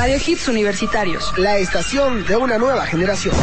[0.00, 1.36] Radio Hits Universitarios.
[1.36, 3.34] La estación de una nueva generación.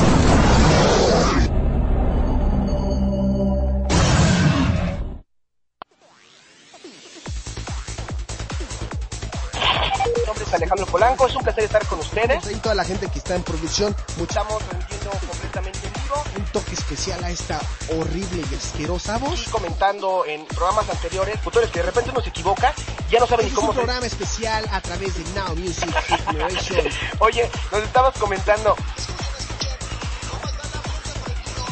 [10.15, 12.51] Mi nombre es Alejandro Polanco, es un placer estar con ustedes.
[12.51, 16.73] Y toda la gente que está en producción, Estamos transmitiendo completamente en vivo un toque
[16.73, 17.59] especial a esta
[17.95, 19.45] horrible y asquerosa voz.
[19.45, 22.73] y comentando en programas anteriores, futures que de repente uno se equivoca,
[23.09, 23.81] ya no saben ni Es cómo un se...
[23.81, 25.89] programa especial a través de Now Music.
[27.19, 28.75] Oye, nos estabas comentando...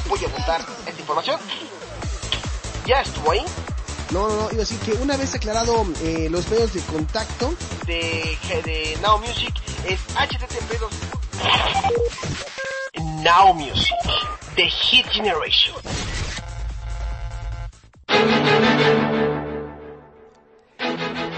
[0.07, 1.39] Voy a apuntar esta información.
[2.85, 3.43] Ya estuvo ahí,
[4.11, 7.55] No, no, no, iba a decir que una vez aclarado eh, los medios de contacto,
[7.87, 9.53] de, de Now Music,
[9.87, 10.79] es http
[13.23, 13.95] Now Music,
[14.55, 15.75] The Hit Generation.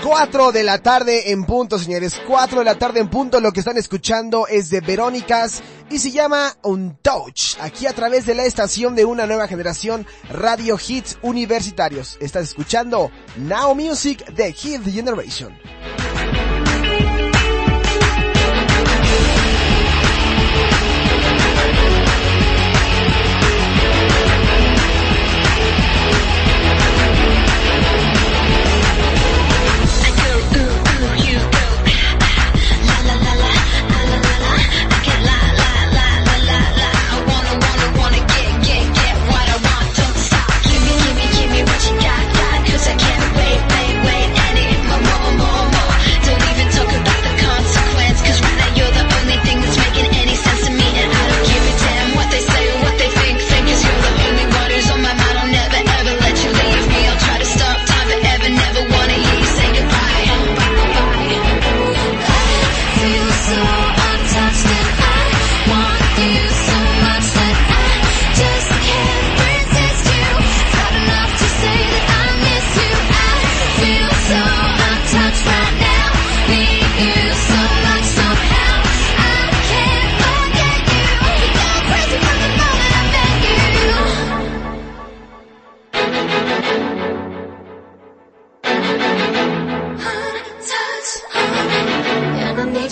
[0.08, 2.16] Cuatro de la tarde en punto, señores.
[2.26, 3.42] Cuatro de la tarde en punto.
[3.42, 7.58] Lo que están escuchando es de Verónicas y se llama Un Touch.
[7.60, 12.18] Aquí a través de la estación de una nueva generación, Radio Hits Universitarios.
[12.22, 15.54] Estás escuchando Now Music de Hit Generation.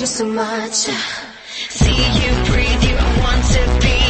[0.05, 0.73] You so much.
[1.69, 4.04] See you, breathe you, I want to be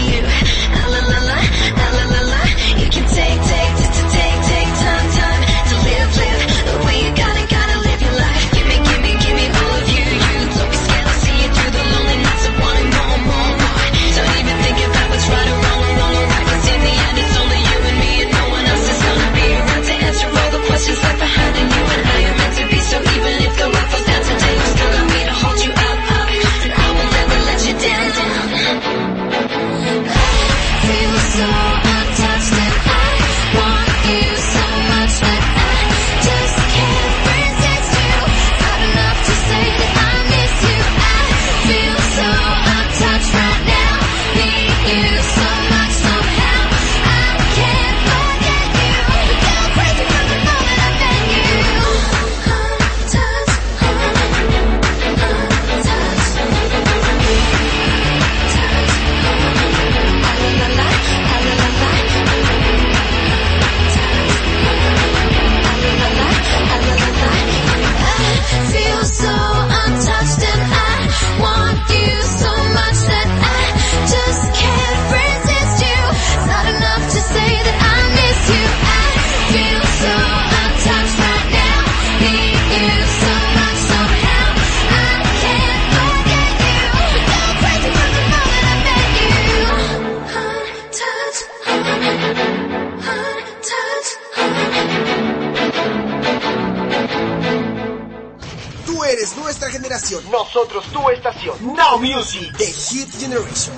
[100.55, 101.75] Nosotros tu estación.
[101.75, 103.73] Now Music, The Hit Generation.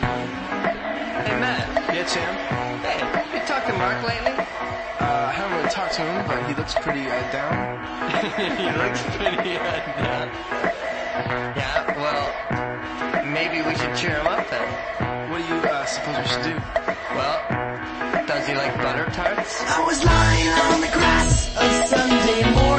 [0.00, 1.94] Hey, Matt.
[1.94, 2.36] Yeah, Sam.
[2.82, 4.32] Hey, you talked to Mark lately?
[4.32, 4.46] Uh,
[5.00, 7.80] I haven't really talked to him, but he looks pretty uh, down.
[8.58, 10.30] he looks pretty uh, down.
[11.56, 11.89] Yeah, well,
[13.32, 15.30] maybe we should cheer him up then.
[15.30, 16.56] What do you uh, suppose we should do?
[17.14, 19.62] Well, does he like butter tarts?
[19.62, 22.69] I was lying on the grass a Sunday morning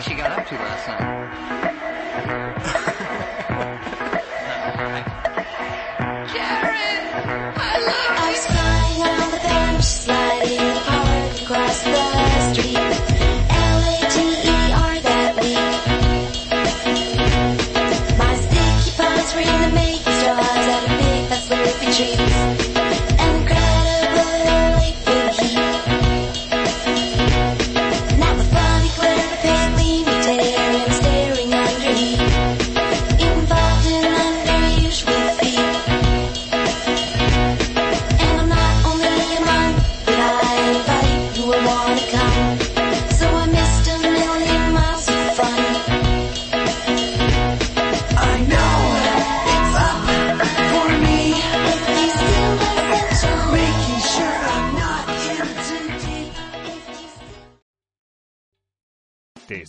[0.00, 1.73] think she got up to last night?